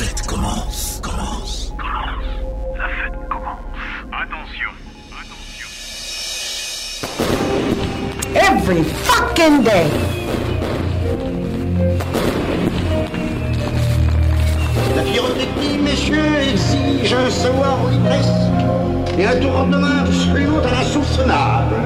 La 0.00 0.06
fête 0.06 0.26
commence, 0.26 0.98
commence, 1.02 1.74
commence. 1.76 2.24
La 2.78 2.88
fête 2.88 3.18
commence. 3.28 3.60
Attention, 4.10 4.70
attention. 5.20 5.68
Every 8.34 8.82
fucking 8.82 9.62
day. 9.62 9.90
La 14.96 15.02
pyrotechnie, 15.02 15.76
messieurs, 15.82 16.34
exige 16.50 17.12
un 17.12 17.28
savoir-oui 17.28 17.98
presque 18.06 19.18
et 19.18 19.26
un 19.26 19.36
tournement 19.38 20.00
absolu 20.06 20.48
à 20.64 20.70
la 20.70 20.82
soupçonnable. 20.82 21.76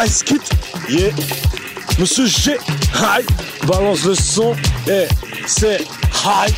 Ice 0.00 0.22
Kit, 0.22 0.40
yeah. 0.88 1.10
Monsieur 1.98 2.26
G, 2.26 2.56
hi, 2.94 3.22
balance 3.66 4.04
le 4.04 4.14
son, 4.14 4.54
eh, 4.88 5.08
c'est 5.46 5.84
high, 6.12 6.52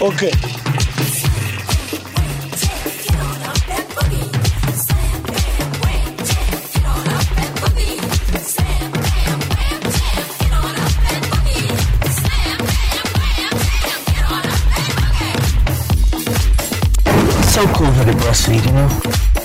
ok. 0.00 0.30
So 17.56 17.66
cool 17.68 17.86
how 17.86 18.04
they 18.04 18.12
breastfeed, 18.12 18.64
you 18.66 18.72
know? 18.72 19.35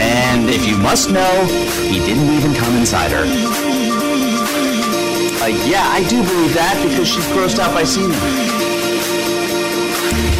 And 0.00 0.50
if 0.50 0.66
you 0.66 0.76
must 0.76 1.10
know, 1.10 1.44
he 1.88 1.98
didn't 2.00 2.28
even 2.36 2.52
come 2.54 2.76
inside 2.76 3.10
her. 3.12 3.24
Uh, 5.40 5.46
yeah, 5.64 5.88
I 5.88 6.04
do 6.08 6.22
believe 6.22 6.52
that 6.54 6.76
because 6.86 7.08
she's 7.08 7.26
grossed 7.28 7.58
out 7.58 7.72
by 7.72 7.84
seeing 7.84 8.12
him. 8.12 8.20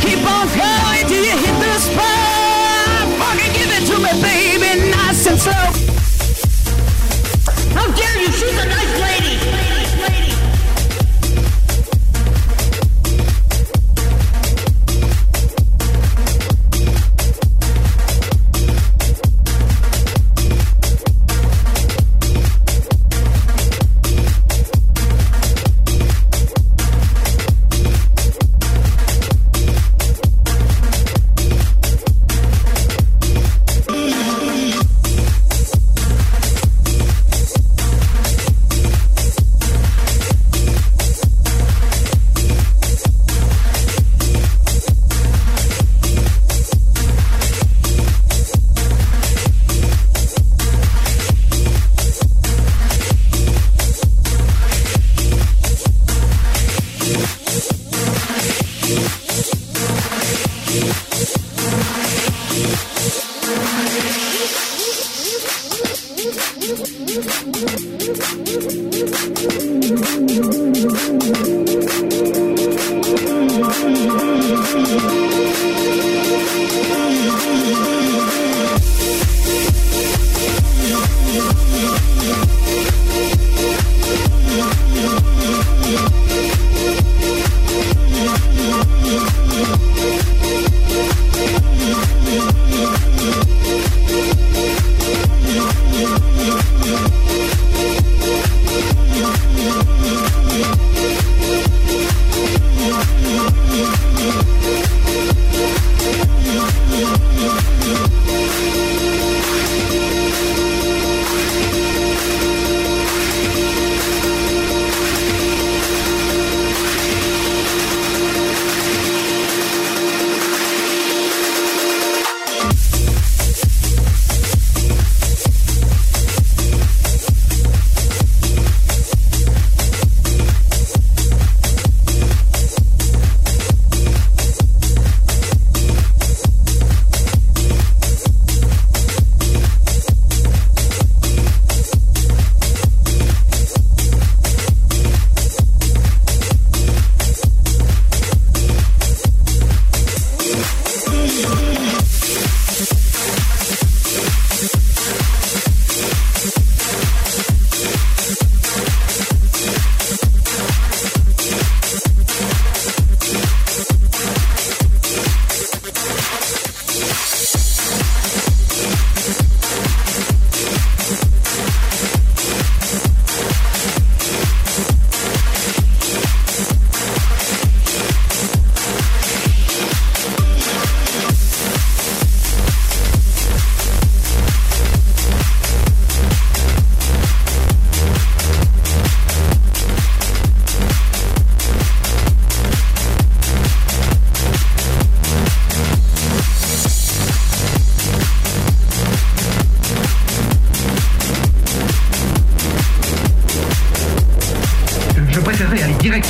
Keep 0.04 0.20
on 0.28 0.46
going 0.52 1.06
till 1.08 1.24
you 1.24 1.36
hit 1.40 1.56
the 1.56 1.72
spot. 1.78 3.08
Fucking 3.16 3.52
give 3.56 3.72
it 3.72 3.86
to 3.88 3.96
me, 3.96 4.12
baby, 4.20 4.90
nice 4.90 5.26
and 5.26 5.40
slow. 5.40 5.81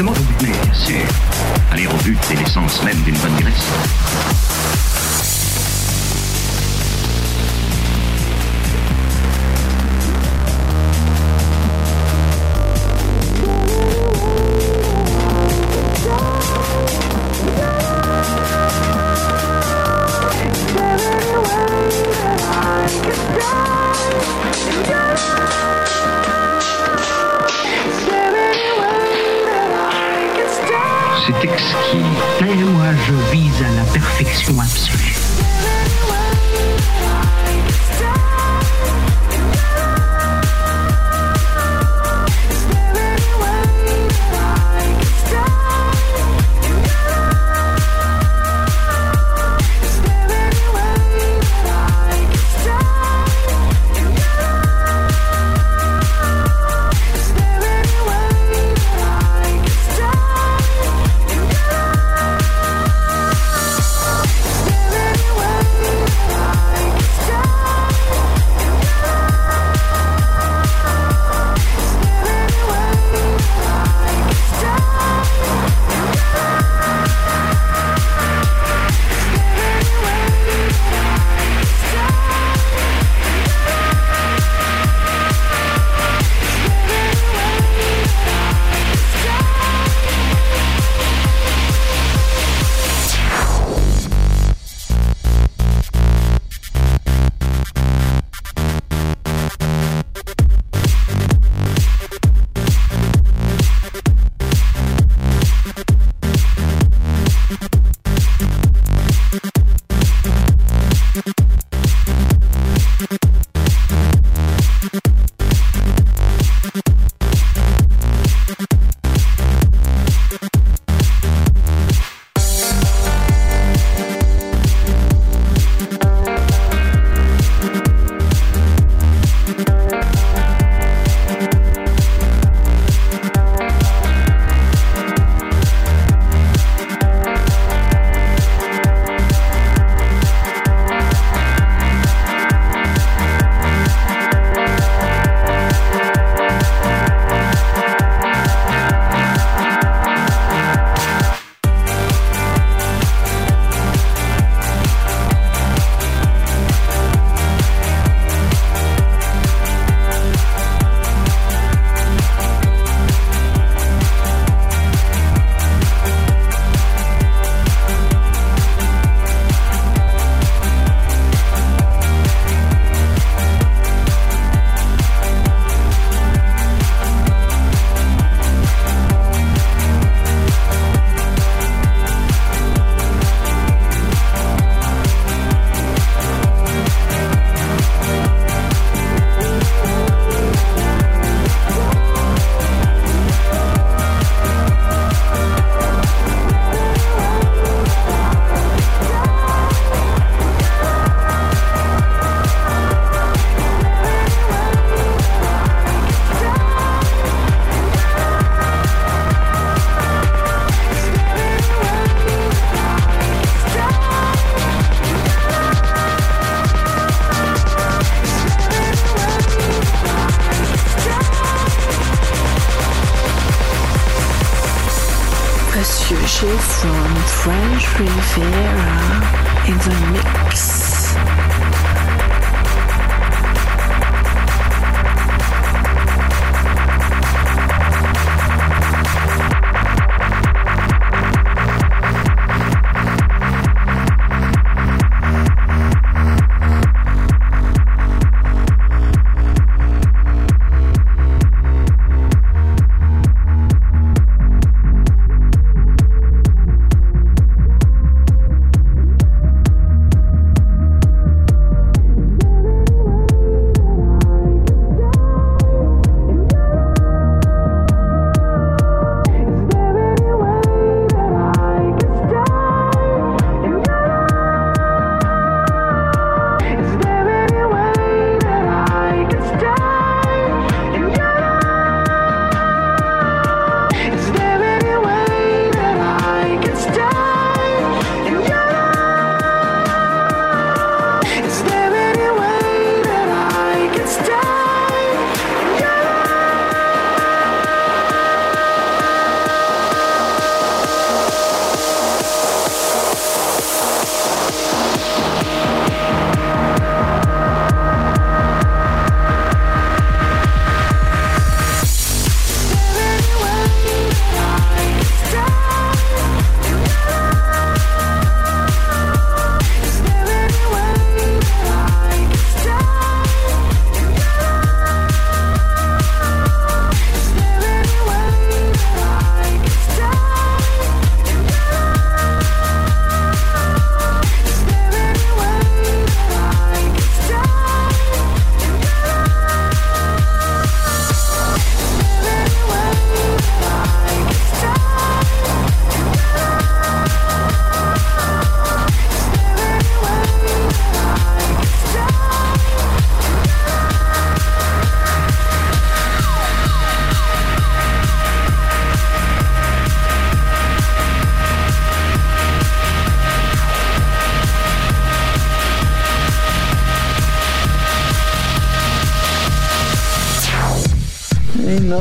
Exactement. 0.03 0.13
Bien 0.41 0.75
sûr. 0.75 1.07
Aller 1.71 1.87
au 1.87 1.97
but, 2.03 2.19
c'est 2.23 2.37
l'essence 2.37 2.83
même 2.83 3.01
d'une 3.03 3.17
bonne 3.17 3.37
graisse. 3.37 5.02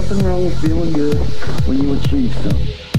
Nothing 0.02 0.26
wrong 0.26 0.46
with 0.46 0.60
feeling 0.62 0.92
good 0.94 1.16
when 1.68 1.78
you 1.78 1.94
achieve 1.94 2.34
something. 2.34 2.91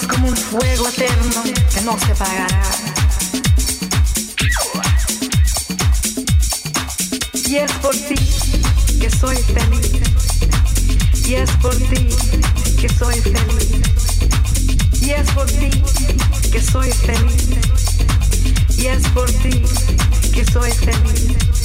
es 0.00 0.06
como 0.06 0.28
un 0.28 0.36
fuego 0.36 0.88
eterno 0.88 1.42
que 1.74 1.80
no 1.82 1.98
se 1.98 2.12
apagará. 2.12 2.62
Y 7.48 7.56
es 7.56 7.72
por 7.72 7.94
ti 7.94 8.16
que 9.00 9.10
soy 9.10 9.36
feliz. 9.36 9.90
Y 11.26 11.34
es 11.34 11.50
por 11.62 11.74
ti 11.76 12.08
que 12.80 12.88
soy 12.88 13.20
feliz. 13.20 13.80
Y 15.00 15.10
es 15.10 15.30
por 15.30 15.46
ti 15.46 15.70
que 16.52 16.62
soy 16.62 16.92
feliz. 16.92 17.48
Y 18.76 18.86
es 18.86 19.08
por 19.08 19.30
ti 19.30 19.62
que 20.32 20.44
soy 20.44 20.70
feliz. 20.72 21.57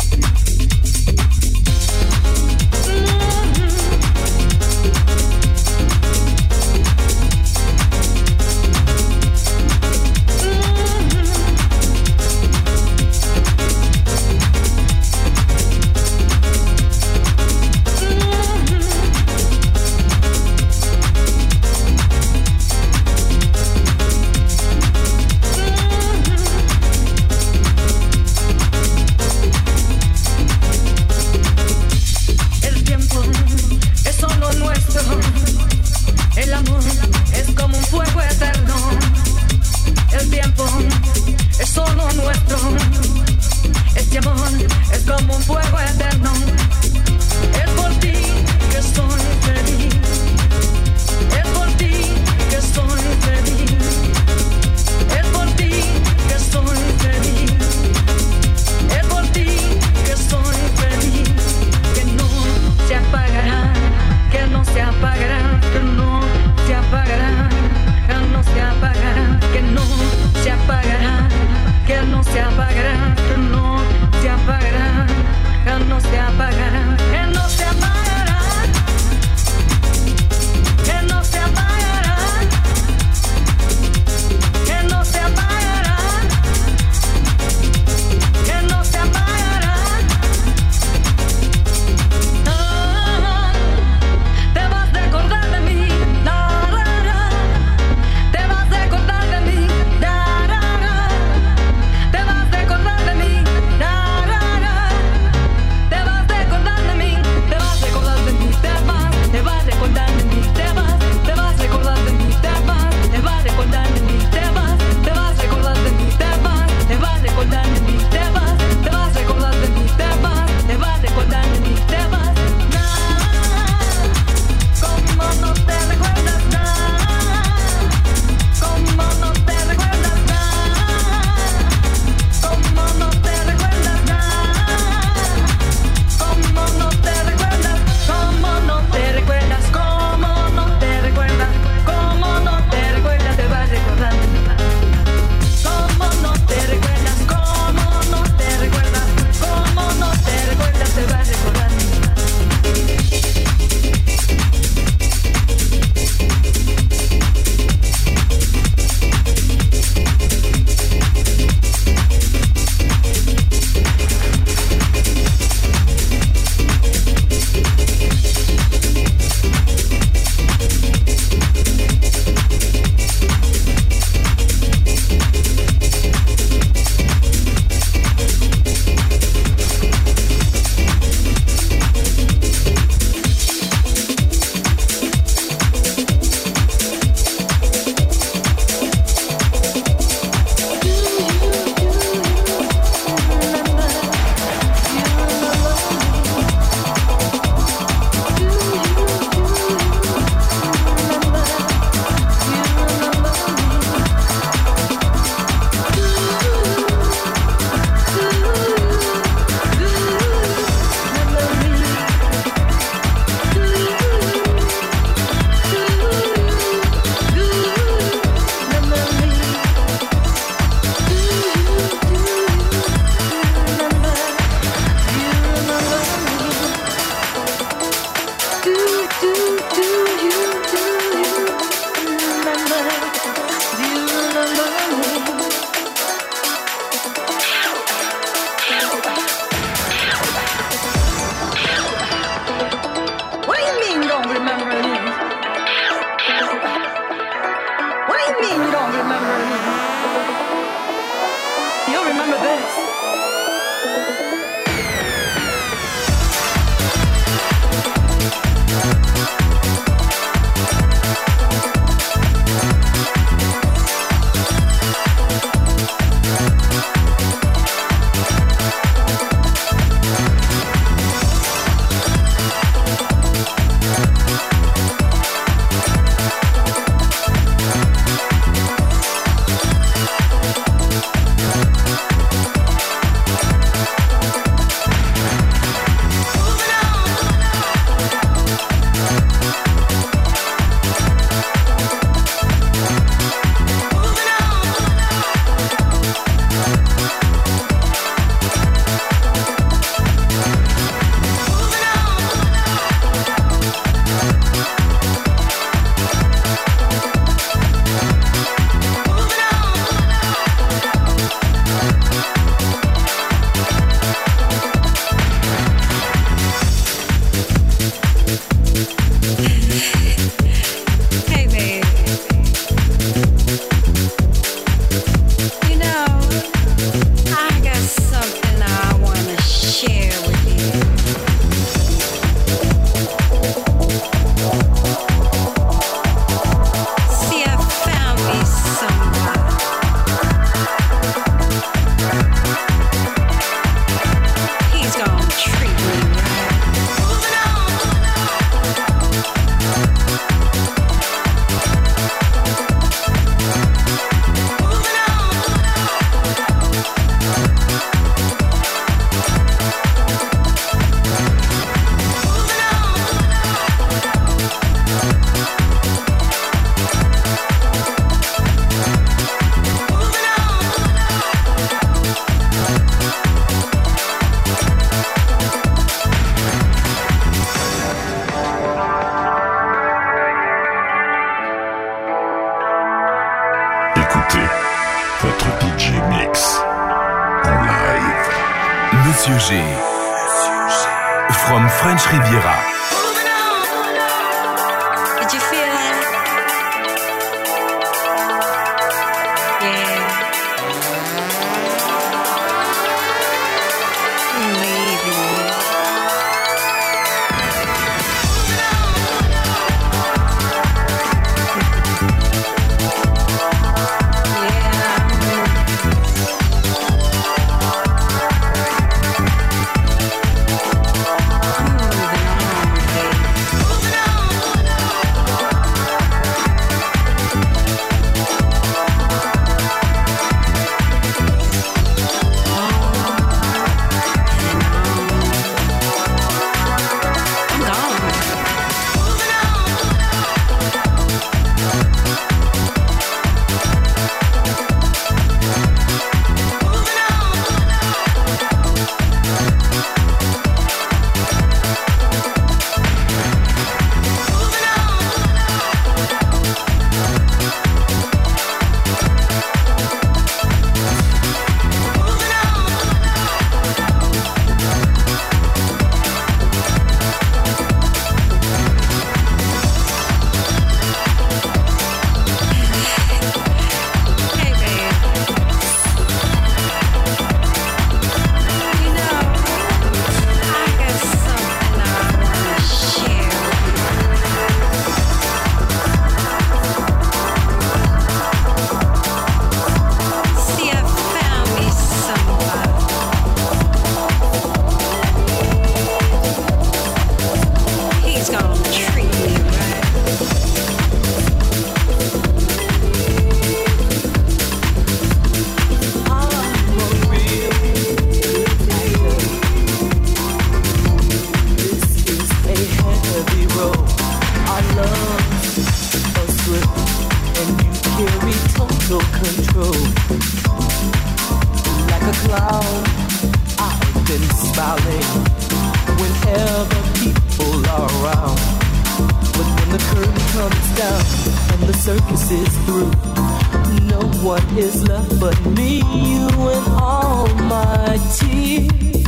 is 534.57 534.87
left 534.87 535.19
but 535.19 535.39
me, 535.57 535.77
you, 535.77 536.27
and 536.55 536.67
all 536.81 537.27
my 537.53 537.99
tears? 538.15 539.03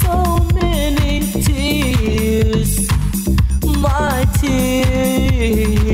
So 0.00 0.38
many 0.54 1.20
tears, 1.42 2.88
my 3.64 4.24
tears. 4.40 5.85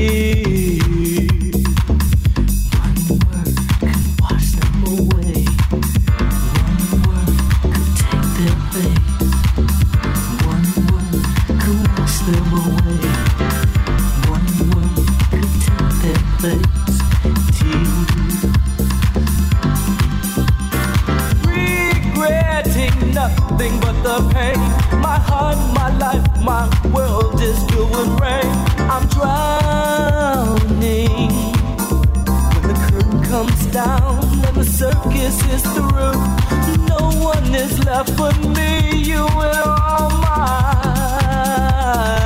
heart, 25.29 25.57
my 25.73 25.89
life, 25.97 26.25
my 26.41 26.63
world 26.93 27.39
is 27.41 27.57
filled 27.69 27.91
with 27.91 28.19
rain. 28.21 28.51
I'm 28.93 29.05
drowning. 29.15 30.51
When 32.53 32.65
the 32.69 32.75
curtain 32.89 33.19
comes 33.23 33.61
down 33.67 34.23
and 34.47 34.55
the 34.55 34.65
circus 34.65 35.35
is 35.55 35.63
through, 35.75 36.17
no 36.93 37.03
one 37.31 37.55
is 37.55 37.73
left 37.85 38.15
but 38.17 38.37
me, 38.55 38.71
you, 39.09 39.25
and 39.25 39.57
all 39.65 40.09
mine. 40.25 42.22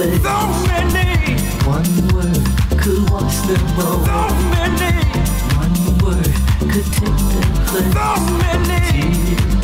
word. 0.00 0.22
So 0.22 0.66
many. 0.66 1.40
One 1.66 1.92
word 2.14 2.80
could 2.80 3.10
wash 3.10 3.36
them 3.46 3.78
all. 3.78 4.04
So 4.04 4.18
many. 4.50 4.92
One 5.56 5.76
word 5.98 6.34
could 6.72 6.88
take 6.92 7.20
them 7.20 7.46
place. 7.66 7.92
So 7.92 8.08
many. 8.38 9.59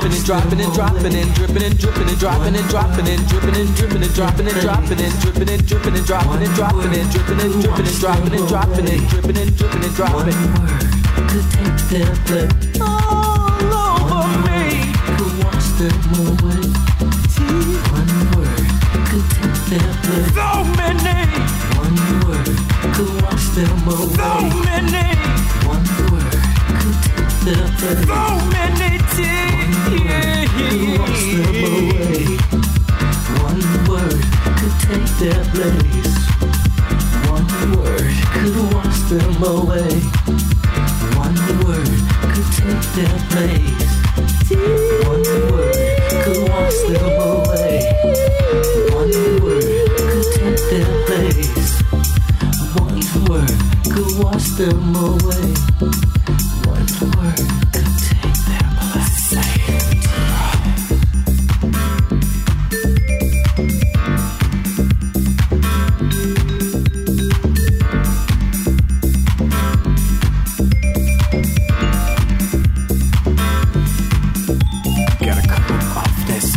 Dropping 0.00 0.60
and 0.60 0.72
dropping 0.72 1.14
and 1.14 1.34
dripping 1.34 1.62
and 1.62 1.78
dripping 1.78 2.08
and 2.08 2.18
dropping 2.18 2.54
and 2.54 2.68
dropping 2.68 3.08
and 3.08 3.28
dripping 3.28 3.56
and 3.56 3.76
dripping 3.76 4.02
and 4.02 4.14
dropping 4.14 4.46
and 4.48 4.60
dropping 4.60 5.00
and 5.00 5.20
dripping 5.20 5.48
and 5.48 5.66
dripping 5.66 5.94
and 5.96 6.06
dropping 6.06 6.42
and 6.42 6.54
dropping 6.54 6.94
and 6.94 7.10
dripping 7.10 7.40
and 7.40 7.62
dripping 7.62 7.86
and 7.86 7.98
dropping 7.98 8.34
and 8.34 8.48
dropping 8.48 8.88
and 8.88 9.08
dripping 9.08 9.36
and 9.36 9.56
dripping 9.56 9.84
and 9.84 9.94
dropping. 9.94 10.38
Could 11.28 11.46
take 11.52 11.80
their 11.90 12.14
blood 12.26 12.52
all 12.80 13.72
over 14.16 14.38
me. 14.48 14.62
Could 15.18 15.34
wash 15.44 15.68
them 15.76 15.98
away. 16.24 16.62
One 17.92 18.12
word 18.32 18.64
could 19.10 19.26
take 19.36 19.58
their 19.68 19.92
blood. 20.02 20.26
So 20.32 20.48
many. 20.78 21.20
One 21.76 21.96
word 22.24 22.56
could 22.96 23.12
wash 23.22 23.46
them 23.56 23.82
away. 23.88 24.16
So 24.16 24.30
many. 24.64 25.08
One 25.68 25.86
word 26.10 26.40
could 26.80 26.98
take 27.04 27.32
their 27.44 27.66
blood. 27.76 28.06
So 28.06 28.20
many 28.50 28.90
tears 29.14 29.51
one 29.92 30.00
word 33.88 34.24
could 34.56 34.74
take 34.80 35.10
their 35.20 35.42
place. 35.52 36.16
One 37.28 37.48
word 37.76 38.12
could 38.32 38.56
wash 38.72 39.00
them 39.10 39.42
away. 39.42 39.92
One 41.20 41.36
word 41.60 41.92
could 42.32 42.48
take 42.56 42.84
their 42.96 43.16
place. 43.28 43.90
One 45.04 45.24
word 45.52 45.76
could 46.24 46.40
wash 46.48 46.78
them 46.88 47.12
away. 47.20 47.76
One 48.94 49.12
word 49.42 49.68
could 49.98 50.24
take 50.32 50.60
their 50.70 50.92
place. 51.04 51.62
One 52.80 53.00
word 53.28 53.58
could 53.92 54.10
wash 54.24 54.48
them 54.56 54.96
away. 54.96 56.01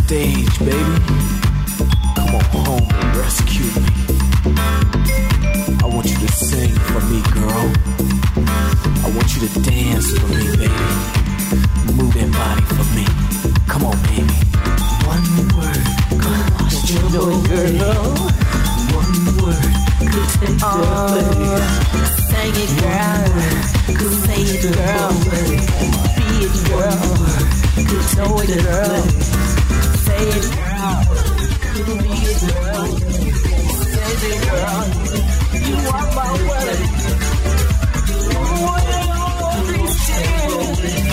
Stage, 0.06 0.58
baby. 0.60 0.96
Come 2.14 2.32
on 2.38 2.44
home 2.54 2.88
and 2.94 3.16
rescue 3.16 3.66
me. 3.82 3.90
I 5.82 5.86
want 5.94 6.06
you 6.06 6.18
to 6.24 6.30
sing 6.32 6.74
for 6.88 7.00
me, 7.10 7.18
girl. 7.34 7.66
I 9.02 9.08
want 9.10 9.28
you 9.34 9.40
to 9.48 9.60
dance 9.66 10.08
for 10.16 10.28
me, 10.30 10.46
baby. 10.62 10.90
Move 11.98 12.14
that 12.14 12.30
body 12.38 12.64
for 12.76 12.86
me. 12.94 13.06
Come 13.66 13.82
on, 13.90 13.98
baby. 14.06 14.38
One 15.10 15.26
word 15.58 15.84
could 16.22 16.44
wash 16.54 16.78
them 16.86 17.10
away. 17.26 17.74
One 18.94 19.14
word 19.42 19.74
could 20.12 20.30
take 20.38 20.58
their 20.62 20.86
place. 21.10 21.66
Sing 22.30 22.54
it, 22.62 22.72
girl. 22.78 23.26
Say 24.22 24.42
it, 24.54 24.62
girl. 24.70 25.10
Be 26.14 26.26
it, 26.46 26.56
girl. 26.70 27.00
Know 28.16 28.38
it, 28.38 28.50
girl. 28.62 29.55
It, 30.18 30.44
girl. 30.56 31.02
It, 31.76 32.40
girl. 32.40 32.88
It, 34.22 34.40
girl. 34.48 34.84
You 35.66 35.76
are 35.92 36.08
my 36.14 36.30
my 36.36 36.66
cat, 36.66 36.80
too 39.66 39.86
sexy 40.06 41.06